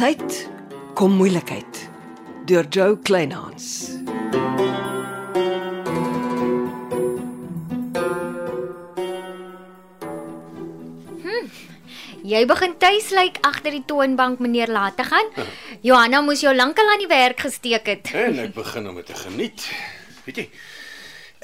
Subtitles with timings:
[0.00, 0.48] Gesondheid
[0.96, 1.78] kom moeilikheid
[2.48, 3.66] deur Joe Kleinhans.
[12.24, 15.28] Jy begin tuis lyk agter die toonbank meneer laat gaan.
[15.84, 18.14] Johanna moes jou lankal aan die werk gesteek het.
[18.16, 19.68] En ek begin om dit te geniet.
[20.24, 20.46] Weet jy,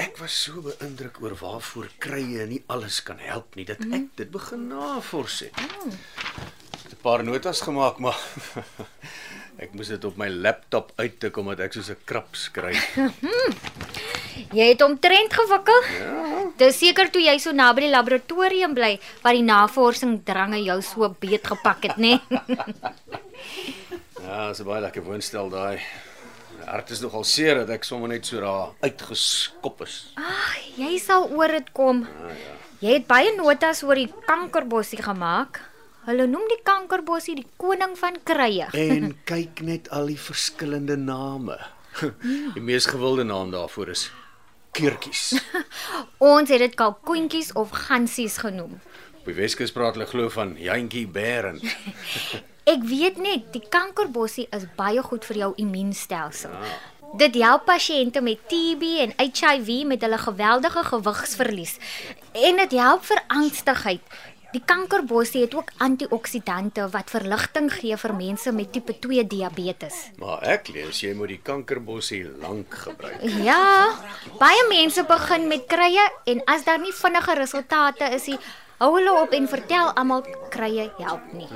[0.01, 4.33] ek was so beïndruk oor waarvoor krye nie alles kan help nie dat ek dit
[4.33, 5.61] begin navors het.
[5.61, 6.26] Het
[6.97, 8.17] 'n paar notas gemaak, maar
[9.63, 12.97] ek moes dit op my laptop uittik omdat ek soos 'n krap skryf.
[14.57, 15.81] Jy het omtrent gewikkel?
[15.97, 16.45] Ja.
[16.57, 21.09] Dis seker toe jy so naby die laboratorium bly waar die navorsing drange jou so
[21.19, 22.17] beet gepak het, nê?
[24.27, 25.79] Ja, dis baie lekker woonstel daai.
[26.65, 30.11] Hart is nogal seer dat ek sommer net so daar uitgeskop is.
[30.19, 32.01] Ag, jy sal oor dit kom.
[32.03, 32.55] Ah, ja.
[32.83, 35.61] Jy het baie notas oor die kankerbossie gemaak.
[36.07, 38.69] Hulle noem die kankerbossie die koning van krye.
[38.79, 41.57] En kyk net al die verskillende name.
[42.55, 44.03] Die mees gewilde naam daarvoor is
[44.77, 45.39] keurtjies.
[46.33, 48.75] Ons het dit kalkoentjies of gansies genoem.
[49.17, 51.57] Op die Weskus praat hulle glo van jantjie beer en
[52.67, 56.53] Ek weet net die kankerbossie is baie goed vir jou immuunstelsel.
[57.17, 61.77] Dit help pasiënte met TB en HIV met hulle geweldige gewigsverlies
[62.35, 64.17] en dit help vir angstigheid.
[64.53, 69.95] Die kankerbossie het ook antioksidante wat verligting gee vir mense met tipe 2 diabetes.
[70.17, 73.21] maar ek lees jy moet die kankerbossie lank gebruik.
[73.43, 73.91] Ja,
[74.39, 78.39] baie mense begin met krye en as daar nie vinnige resultate is nie,
[78.79, 81.49] hou hulle op en vertel almal krye help nie.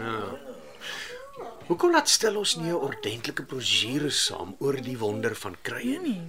[1.68, 6.22] Hoekom laat stel ons nie 'n ordentlike brosjure saam oor die wonder van krye nie?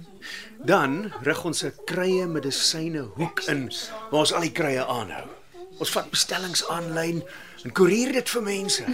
[0.63, 3.69] Dan rig ons 'n krye medisyne hoek in
[4.11, 5.42] waar ons al die krye aanhou.
[5.79, 7.23] Ons vat bestellings aanlyn
[7.63, 8.85] en koerier dit vir mense.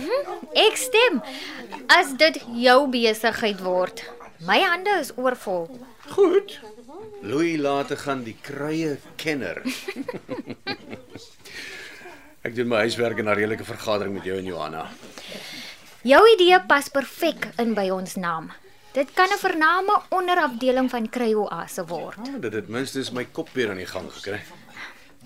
[0.54, 1.20] Ek stem.
[1.92, 4.06] As dit jou besigheid word.
[4.48, 5.68] My hande is oorvol.
[6.14, 6.56] Goed.
[7.22, 9.60] Louis laat gaan die krye kenner.
[12.48, 14.88] ek doen my huiswerk en 'n redelike vergadering met jou en Johanna.
[16.08, 18.52] Jou idee pas perfek in by ons naam.
[18.94, 22.18] Dit kan 'n vername onderafdeling van Kryoase word.
[22.18, 24.42] Ah, dit het minstens my kop weer aan die gang gekry.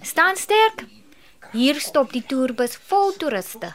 [0.02, 0.86] Staan sterk.
[1.54, 3.68] Hier stop die toerbus vol toeriste.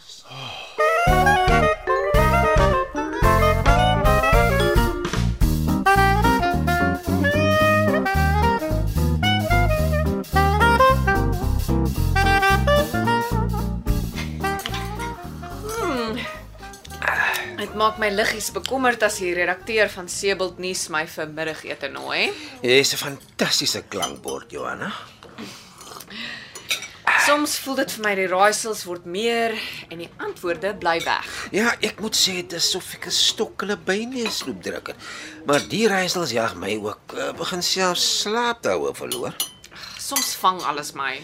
[17.58, 22.26] Dit maak my liggies bekommerd as die redakteur van Sebald nuus my vir middagete nooi.
[22.62, 24.90] Jy's 'n fantastiese klankbord, Johanna.
[27.28, 29.52] Soms voel dit vir my die raaisels word meer
[29.92, 31.26] en die antwoorde bly weg.
[31.52, 34.96] Ja, ek moet sê dit is of ek 'n stokkele byneus loop druk het.
[35.44, 39.36] Maar die reisels jag my ook uh, begin self slaap daaroor verloor.
[40.00, 41.20] Soms vang alles my.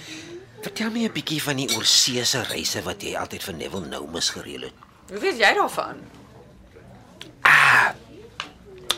[0.60, 4.68] Vertel my 'n bietjie van die oorseese reise wat jy altyd vir Neville Noumus gereël
[4.68, 4.76] het.
[5.08, 6.04] Hoe weet jy daarvan?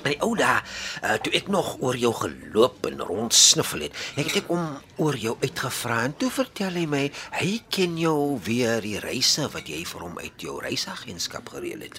[0.07, 0.61] My ou dae,
[1.03, 5.35] uh, toe ek nog oor jou geloop en rondsniffel het, het ek om oor jou
[5.43, 7.03] uitgevra en toe vertel hy my
[7.41, 11.99] hy ken jou weer die reise wat jy vir hom uit jou reisagentskap gereël het.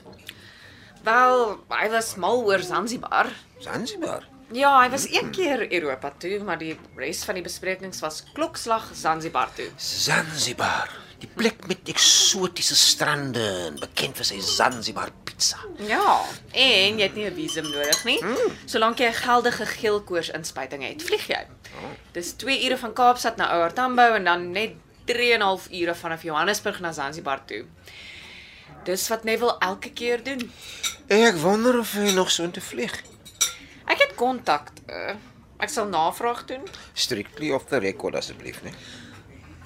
[1.04, 3.30] Wel, hy was mal oor Zanzibar.
[3.64, 4.26] Zanzibar.
[4.56, 8.88] Ja, hy was een keer Europa toe, maar die res van die besprekings was klokslag
[8.96, 9.68] Zanzibar toe.
[9.76, 15.58] Zanzibar, die plek met eksotiese strande en bekend vir sy Zanzibar pizza.
[15.88, 18.20] Ja, en jy het nie 'n visum nodig nie.
[18.66, 21.46] Solank jy 'n geldige geelkoors inspuiting het, vlieg jy.
[22.14, 24.72] Dis 2 ure van Kaapstad na Ouer Tambo en dan net
[25.06, 27.66] 3 en 'n half ure vanaf Johannesburg na Zanzibar toe.
[28.84, 30.52] Dis wat Neville elke keer doen.
[31.08, 33.04] Ek wonder of hy nog so intoe vlieg.
[33.86, 34.72] Ek het kontak.
[34.90, 35.16] Uh,
[35.60, 36.62] ek sal navraag doen.
[36.94, 38.74] Strictly off the record asseblief, nee.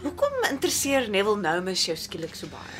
[0.01, 2.77] Hoekom interesseer Neville Noumus jou skielik so baie?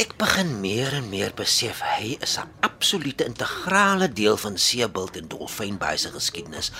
[0.00, 5.28] Ek begin meer en meer besef hy is 'n absolute integrale deel van Seebult en
[5.28, 6.70] Dolfynbaai se geskiedenis.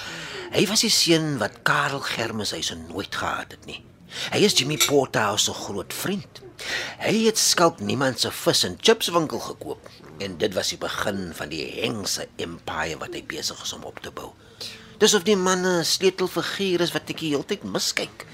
[0.53, 3.85] Hy was die seun wat Karel Germes hy se nooit gehad het nie.
[4.33, 6.41] Hy is Jimmy Porterhouse se groot vriend.
[6.99, 9.89] Hy het skalk niemand se vis en chips winkel gekoop
[10.19, 14.01] en dit was die begin van die Hengse empire wat hy besig is om op
[14.01, 14.33] te bou.
[14.99, 18.27] Dis of die man 'n sleutelfiguur is wat ek die hele tyd miskyk.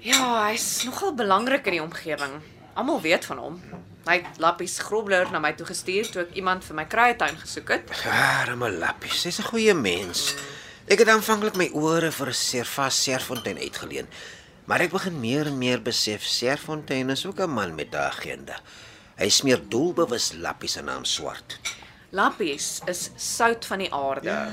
[0.00, 2.40] Ja, hy's nogal belangrik in die omgewing.
[2.74, 3.60] Almal weet van hom.
[4.06, 7.74] Hy het Lappies Grobler na my toe gestuur toe ek iemand vir my kruietuin gesoek
[7.74, 7.90] het.
[8.08, 10.34] Arme lappies, sy's 'n goeie mens.
[10.88, 14.08] Ek het aanvanklik my ore vir Servas Serfontein uitgeleen,
[14.64, 18.60] maar ek begin meer en meer besef Serfontein is ook 'n man met 'n agenda.
[19.16, 21.58] Hy smeer doelbewus lappies in naam swart.
[22.10, 24.28] Lappies is sout van die aarde.
[24.28, 24.52] Ja.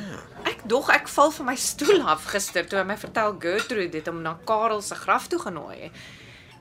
[0.67, 4.21] Dog ek val van my stoel af gister toe hy my vertel Gertrude het hom
[4.25, 5.91] na Karel se graf toe genooi.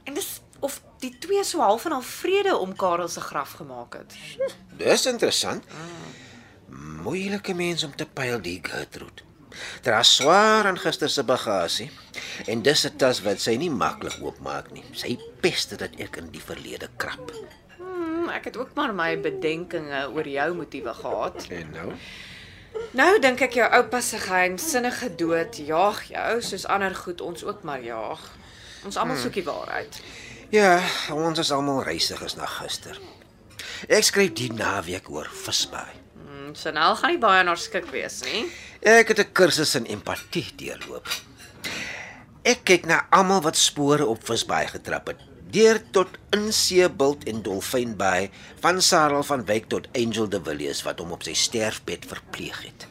[0.07, 0.29] En dis
[0.65, 4.15] of die twee so half en half vrede om Karel se graf gemaak het.
[4.79, 5.65] Dis interessant.
[7.03, 9.27] Moeilike mens om te pyl die Gertrude.
[9.83, 11.91] Dra swaar aan gister se bagasie
[12.47, 14.85] en dis 'n tas wat sy nie maklik oopmaak nie.
[14.93, 17.33] Sy peste dat ek in die verlede krap.
[17.79, 21.47] Hmm, ek het ook maar my bedenkinge oor jou motiewe gehad.
[21.51, 21.93] En nou?
[22.97, 27.63] Nou dink ek jou oupa se geheimsinnige dood jaag jou soos ander goed ons ook
[27.63, 28.23] maar jaag.
[28.85, 30.01] Ons almal soek die waarheid.
[30.55, 30.81] Ja,
[31.13, 32.99] ons is almal reisiges na gister.
[33.89, 35.93] Ek skryf die naweek oor visbaai.
[36.15, 38.47] Hmm, Chanel gaan nie baie na skik wees nie.
[38.81, 41.07] Ek het 'n kursus in empatie deurloop.
[42.45, 45.21] Ek kyk na almal wat spore op visbaai getrap het,
[45.53, 51.15] deur tot inseebult en dolfynbaai, van Sarel van Wyk tot Angel de Villiers wat hom
[51.17, 52.87] op sy sterfbed verpleeg het.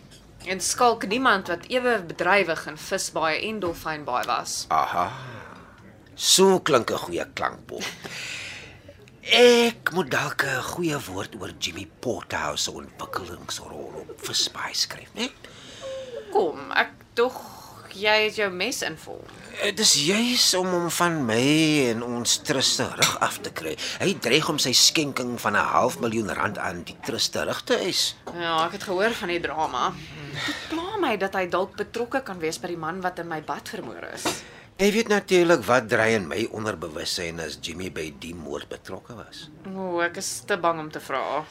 [0.46, 4.66] En skalk niemand wat ewe bedrywig in visbaai en dolfynbaai was.
[4.70, 5.12] Aha.
[6.16, 7.88] So klink 'n goeie klankbord.
[9.22, 15.30] Ek moet dalk 'n goeie woord oor Jimmy Porterhouse se ontwikkelingsrol op visbaai skryf, né?
[16.32, 17.42] Kom, ek dog
[17.96, 19.24] jy het jou mes invol.
[19.62, 21.44] Eh, Dis juis om hom van my
[21.92, 23.76] en ons trust se rug af te kry.
[24.02, 27.76] Hy dreig om sy skenking van 'n half miljoen rand aan die trust terug te
[27.78, 28.16] eis.
[28.40, 29.94] Ja, ek het gehoor van die drama.
[30.46, 33.42] Dit pla my dat hy dalk betrokke kan wees by die man wat in my
[33.42, 34.24] bad vermoor is.
[34.78, 39.50] Jy weet natuurlik wat dry in my onderbewussyn as Jimmy by die moord betrokke was.
[39.76, 41.46] O, ek is te bang om te vra.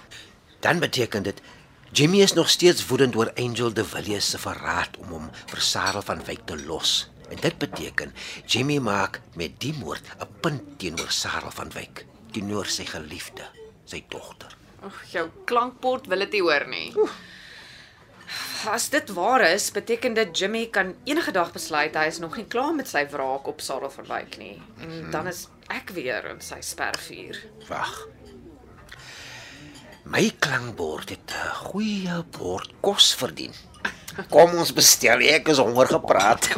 [0.61, 1.41] Dan beteken dit
[1.93, 6.03] Jimmy is nog steeds woedend oor Angel de Villiers se verraad om hom vir Sarah
[6.05, 7.09] van Wyk te los.
[7.31, 8.15] En dit beteken
[8.47, 13.43] Jimmy maak met die moord 'n punt teenoor Sarah van Wyk, teenoor sy geliefde,
[13.85, 14.57] sy dogter.
[14.83, 16.93] Ag, jou klankbord wil dit nie hoor nie.
[18.67, 22.47] As dit waar is, beteken dit Jimmy kan enige dag besluit hy is nog nie
[22.47, 24.63] klaar met sy wraak op Sarah van Wyk nie.
[24.81, 27.41] En dan is ek weer in sy spervuur.
[27.69, 28.09] Wag.
[30.05, 33.55] My klankbord het 'n goeie bord kos verdien.
[34.15, 36.47] Kom ons bestel, ek is honger gepraat.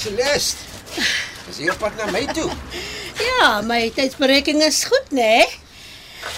[0.00, 0.62] Celeste,
[1.48, 2.46] dis hier op pad na my toe.
[3.20, 5.44] Ja, my tydsberekening is goed, né?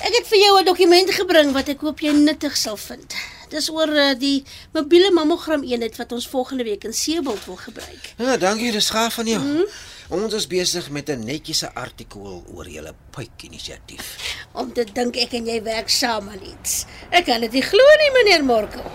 [0.02, 3.14] Ek het vir jou 'n dokument gebring wat ek hoop jy nuttig sal vind.
[3.52, 8.14] Dis oor uh, die mobiele mammogram eenheid wat ons volgende week in Seebald wil gebruik.
[8.16, 9.40] Ja, dankie, dis gaaf van jou.
[9.42, 9.66] Mm.
[10.12, 14.16] Ons is besig met 'n netjiese artikel oor julle puik-inisiatief.
[14.52, 16.84] Om te dink ek en jy werk saam aan iets.
[17.10, 18.90] Ek kan dit nie glo nie, meneer Morkel.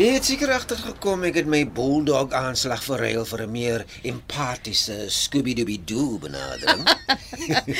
[0.00, 6.16] Jy het seker agtergekom ek het my bulldog aanslag verruil vir 'n meer empatiese Scooby-Doo
[6.18, 6.80] benadering.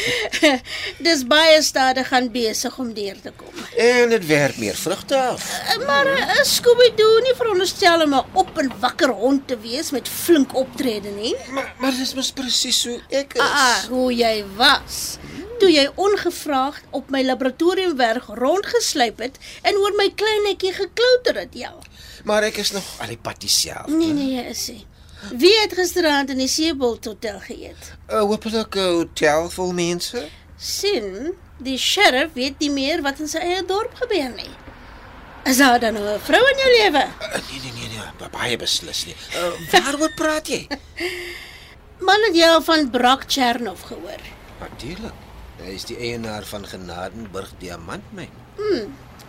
[1.07, 3.49] Dis baie stadig gaan besig om deur te kom.
[3.77, 5.49] en dit werk meer vrugte af.
[5.73, 10.09] Eh, Maar 'n Scooby-Doo nie veronderstel om 'n op en wakker hond te wees met
[10.09, 11.35] flink optrede nie.
[11.51, 13.41] Maar maar dis mos presies hoe ek is.
[13.41, 15.17] Ah, hoe jy was.
[15.59, 21.73] Toe jy ongevraagd op my laboratoriumwerk rondgesluip het en oor my kleinetjie geklouter het, ja.
[22.25, 23.97] Maar ek is nog al die pad dieselfde.
[23.97, 24.87] Nee nee, jy is nie.
[25.39, 27.93] Wie het gisteraand in die Seebold hotel geëet?
[28.09, 30.29] 'n Hoopelik 'n hotel vol mense.
[30.57, 34.51] Sien, die sheriff weet nie meer wat in sy eie dorp gebeur nie.
[35.45, 37.05] Is daar dan nou 'n vrou in jou lewe?
[37.21, 37.89] Uh, nee nee nee
[38.19, 39.17] nee, baie beslis nie.
[39.35, 40.67] Uh, waaroor praat jy?
[42.07, 44.23] Man het jy al van Brak Chernoff gehoor?
[44.61, 45.15] Natuurlik.
[45.63, 48.31] Hy is die eienaar van Genadenburg Diamantmyn.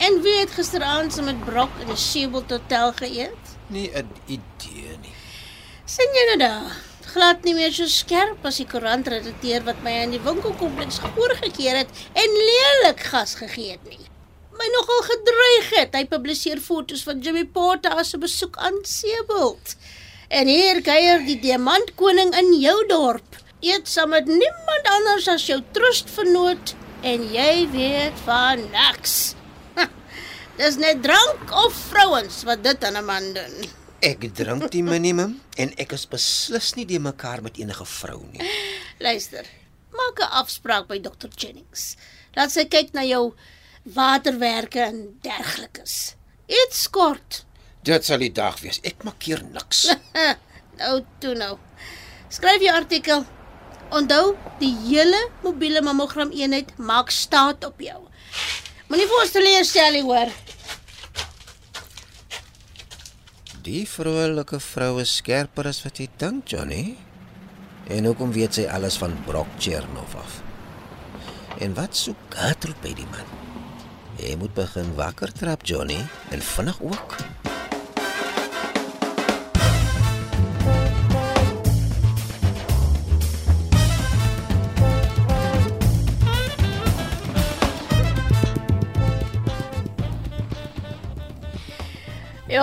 [0.04, 3.52] En wie het gisteraand saam met Brak in die Seebold hotel geëet?
[3.68, 5.14] Nie 'n idee nie.
[5.86, 6.72] Sien jy nou daar?
[7.14, 11.90] Glad nie meer so skerp as die koerantredakteur wat my in die winkelkompleks voorgekeer het
[12.14, 14.06] en lelik gas gegee het nie.
[14.60, 15.96] My nogal gedreig het.
[15.96, 19.76] Hy publiseer foto's van Jimmy Porter as 'n besoek aan Seebult.
[20.28, 23.40] En hier kuier die diamantkoning in jou dorp.
[23.62, 29.36] Eet saam met niemand anders as jou trustvernoot en jy weet van niks.
[30.54, 33.56] Dis net drank of vrouens wat dit aan 'n man doen.
[34.00, 38.42] Ek drink die minimum en ek is beslis nie die mekaar met enige vrou nie.
[39.00, 39.46] Luister,
[39.90, 41.96] maak 'n afspraak by Dr Jennings.
[42.36, 43.34] Laat sy kyk na jou
[43.84, 46.16] waterwerke en dergelikes.
[46.48, 47.46] Iets kort.
[47.84, 48.80] Dit sal die dag wees.
[48.84, 49.90] Ek maak hier niks.
[50.80, 51.58] nou toe nou.
[52.30, 53.26] Skryf jou artikel.
[53.90, 58.08] Onthou, die hele mobiele mammogram eenheid maak staat op jou.
[58.94, 60.30] Moenie vir ons teleurstel nie, hoor.
[63.66, 66.84] Die vrolike vrou is skerper as wat jy dink, Johnny.
[67.90, 70.36] En hoekom weet sy alles van Brock Chernov af?
[71.58, 73.34] En wat soek Gertrude by die man?
[74.22, 75.98] Jy moet begin wakker trap, Johnny,
[76.30, 77.18] en vinnig ook.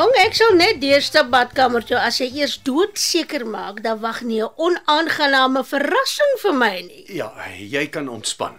[0.00, 4.40] Jong, ek sal net deurstap badkamer toe as jy eers doodseker maak dat wag nie
[4.40, 7.04] 'n onaangename verrassing vir my nie.
[7.16, 7.28] Ja,
[7.74, 8.56] jy kan ontspan.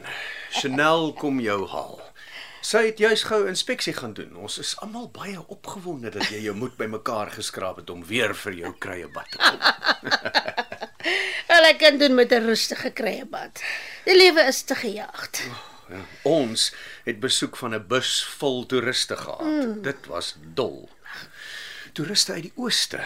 [0.51, 1.98] Chanel kom jou haal.
[2.62, 4.36] Sy het juis gou inspeksie gaan doen.
[4.36, 8.53] Ons is almal baie opgewonde dat jy jou moed bymekaar geskraap het om weer vir
[8.53, 9.60] jou kruiebad te kom.
[11.50, 13.63] Wel ek kan doen met 'n rustige kruiebad.
[14.05, 15.41] Die lewe is te gejaagd.
[15.89, 16.71] Ja, ons
[17.03, 19.41] het besoek van 'n bus vol toeriste gehad.
[19.41, 19.81] Mm.
[19.81, 20.89] Dit was dol.
[21.91, 23.01] Toeriste uit die ooste.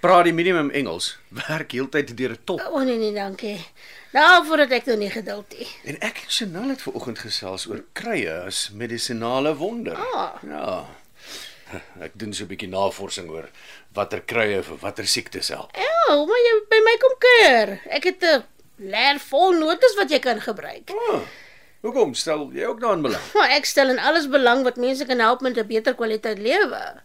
[0.00, 2.60] Praat die minimum Engels, werk heeltyd deur 'n top.
[2.60, 3.58] O oh, nee nee, dankie.
[4.16, 5.66] Nou voordat ek nou nie geduld nie.
[5.84, 9.96] En ek en Chanel het ver oggend gesels oor kruie as medisinale wonder.
[9.96, 10.40] Ah.
[10.42, 10.86] Ja.
[12.06, 13.50] Ek doen so 'n bietjie navorsing oor
[13.92, 15.76] watter kruie vir watter siektes help.
[15.76, 17.76] Ja, hoe maar jy by my kom kuier.
[17.90, 18.42] Ek het 'n
[18.80, 20.90] leer vol notas wat jy kan gebruik.
[20.90, 21.20] Ah,
[21.84, 23.22] hoekom stel jy ook daarin belang?
[23.36, 27.02] Maar ek stel in alles belang wat mense kan help met 'n beter kwaliteit lewe.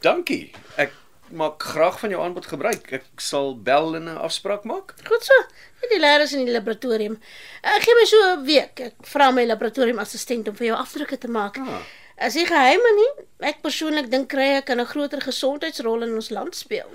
[0.00, 0.52] Dankie.
[0.76, 0.92] Ek
[1.34, 2.92] maak graag van jou aanbod gebruik.
[2.92, 4.94] Ek sal bel en 'n afspraak maak.
[5.08, 5.34] Goed so.
[5.82, 7.20] Net die leerders in die laboratorium.
[7.62, 8.80] Ek gee my so 'n week.
[8.80, 11.58] Ek vra my laboratoriumassistent om vir jou afdrukke te maak.
[11.58, 11.82] Ah.
[12.16, 16.54] As jy geheime nie, ek persoonlik dink krye kan 'n groter gesondheidsrol in ons land
[16.54, 16.88] speel.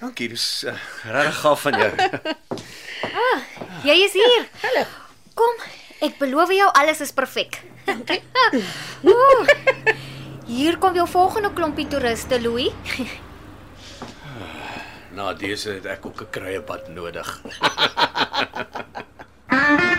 [0.00, 0.72] Dankie, dis uh,
[1.04, 1.92] regtig gaaf van jou.
[3.82, 4.46] Jy is hier.
[4.64, 4.84] Hallo.
[5.34, 5.62] Kom,
[6.06, 7.60] ek beloof jou alles is perfek.
[9.02, 9.46] Ooh,
[10.46, 12.72] Hier kom jou volgende klompie toeriste, Louis.
[15.16, 17.42] Na dese het ek ook 'n kruiebad nodig.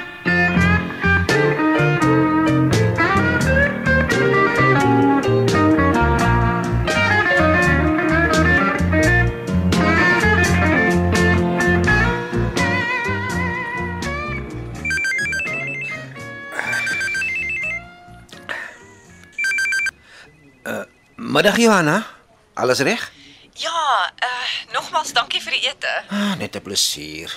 [21.43, 22.05] Middag Johanna.
[22.53, 23.11] Alles reg?
[23.53, 25.91] Ja, uh nogmaals dankie vir die ete.
[26.07, 27.35] Ah, net 'n plesier.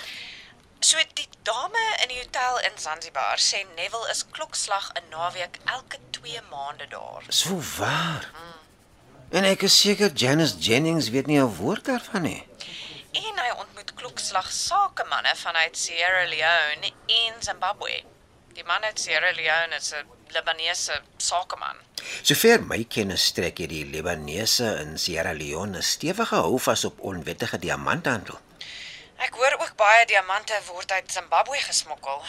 [0.79, 5.99] So die dame in die hotel in Zanzibar sê Neville is klokslag 'n naweek elke
[6.11, 7.23] 2 maande daar.
[7.29, 8.31] So waar.
[9.31, 12.47] En ek is seker Janice Jennings weet nie 'n woord daarvan nie.
[13.13, 18.05] En hy ontmoet klokslag sakemanne vanuit Sierra Leone en Zimbabwe.
[18.53, 21.77] Die man uit Sierra Leone is 'n Libanese sakeman.
[22.23, 28.39] Sover my kennis strek hierdie Libanese in Sierra Leone 'n stewige houvas op onwettige diamanthandel.
[29.17, 32.23] Ek hoor ook baie diamante word uit Zimbabwe gesmokkel.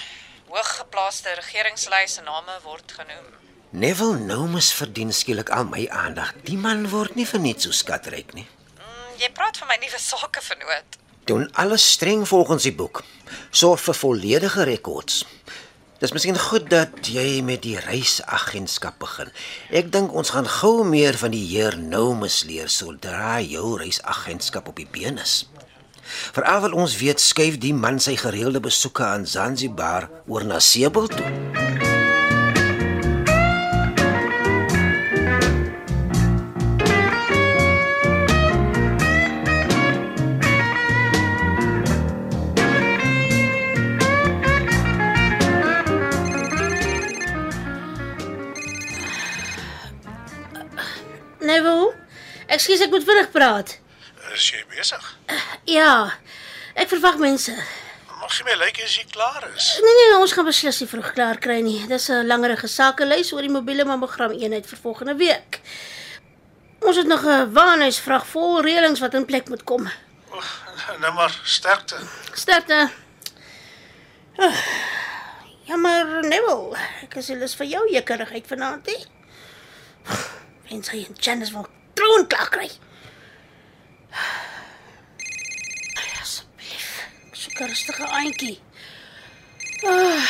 [0.48, 3.27] Hooggeplaaste regeringslei se name word genoem.
[3.70, 6.34] Neville Nomus verdien skielik al my aandag.
[6.44, 8.48] Die man word nie vir net so skatryk nie.
[8.77, 10.98] Mm, jy praat van my nuwe sakevernoot.
[11.27, 13.04] Doen alles streng volgens die boek.
[13.51, 15.25] Sorg vir volledige rekords.
[15.98, 19.32] Dis miskien goed dat jy met die reisagentskap begin.
[19.74, 24.77] Ek dink ons gaan gou meer van die heer Nomus leer sodra jou reisagentskap op
[24.77, 25.48] die been is.
[26.38, 31.10] Veral wat ons weet skuif die man sy gereelde besoeke aan Zanzibar oor na Sebel
[31.10, 31.67] toe.
[52.58, 53.78] Ekskuus ek moet vinnig praat.
[54.34, 55.04] Is jy besig?
[55.70, 56.12] Ja.
[56.78, 57.54] Ek verwag mense.
[58.18, 59.68] Mag jy my lyk as jy klaar is?
[59.84, 61.80] Nee nee, ons gaan beslis nie vroeg klaar kry nie.
[61.88, 65.62] Dis 'n langerige sakelys oor die mobiele mammogram eenheid vir volgende week.
[66.82, 69.90] Ons het nog 'n waanhuisvrag vol reëlings wat in plek moet kom.
[71.00, 71.98] Nou maar sterkte.
[72.34, 72.90] Sterkte.
[74.38, 74.54] Ah,
[75.66, 76.78] Jammer, Neville.
[77.04, 78.98] Ek is lus vir jou jekkerigheid vanaand, hè.
[80.70, 82.70] Wens hy en Janice wil troon klaar kry.
[85.98, 86.88] Ai, Asseblief.
[87.34, 88.60] So 'n rustige aantjie.
[89.86, 90.30] Ah.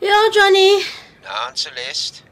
[0.00, 0.84] Ja, Johnny.
[1.22, 2.22] Nou, Celeste.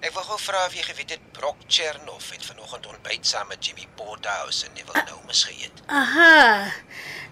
[0.00, 3.64] Ek wou gou vra of jy geweet het Brock Chernoff het vanoggend ontbyt saam met
[3.66, 5.82] Jimmy Porterhouse en Neville Nomus geëet.
[5.86, 6.72] Aha.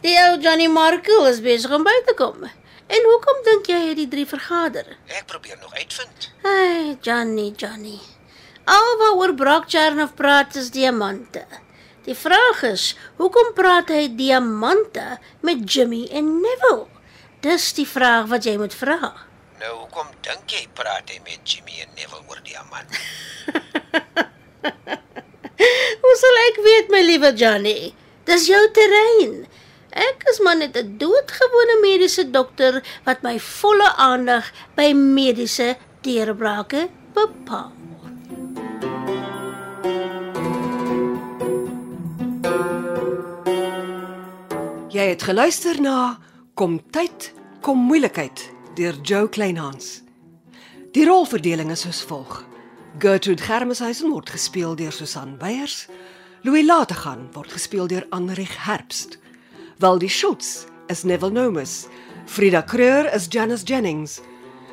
[0.02, 2.42] Die ou Johnny Markle is besig om by te kom.
[2.86, 4.96] En hoekom dink jy het die drie vergader?
[5.06, 6.30] Ek probeer nog uitvind.
[6.42, 8.00] Hey, Johnny, Johnny.
[8.64, 11.44] Al waaroor Brock Chernoff praat is diamante.
[12.04, 16.86] Die vraag is, hoekom praat hy diamante met Jimmy en Neville?
[17.44, 19.12] Dis die vraag wat jy moet vra.
[19.60, 22.88] Nou hoekom dink jy praat hy met Jimmy en Neville oor diamant?
[26.04, 27.92] Hoe sal ek weet, my liewe Johnny?
[28.24, 29.44] Dis jou terrein.
[29.92, 36.88] Ek is maar net 'n doodgewone mediese dokter wat my volle aandag by mediese deurbrake
[37.12, 37.83] bepaal.
[44.94, 46.20] Jy het geluister na
[46.54, 47.32] Kom tyd,
[47.66, 48.44] kom moeilikheid
[48.78, 50.04] deur Joe Kleinhans.
[50.94, 52.44] Die rolverdeling is soos volg:
[53.02, 55.88] Gertrude Germeshuisen word gespeel deur Susan Beyers,
[56.46, 59.18] Louis Lategan word gespeel deur Anrich Herbst,
[59.82, 61.88] Waldie Schutz is Neville Nomus,
[62.26, 64.20] Frida Kreur is Janice Jennings,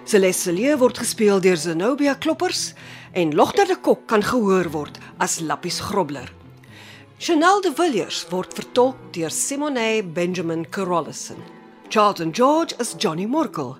[0.05, 2.75] Celeste Lee word gespeel deur Zenobia Kloppers.
[3.13, 6.40] En Logter de Kok kan gehoor word as Lappies Grobler.
[7.21, 11.37] Chanel de Villiers word vertolk deur Simone Benjamin Carolison.
[11.89, 13.77] Charlton George is Johnny Morkel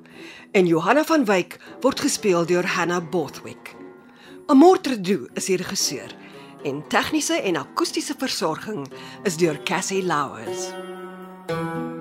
[0.51, 3.73] en Johanna van Wyk word gespeel deur Hannah Bothwick.
[4.45, 6.13] Amortredu is die regisseur
[6.63, 8.85] en tegniese en akoestiese versorging
[9.25, 10.69] is deur Cassie Louws.
[11.47, 12.00] thank you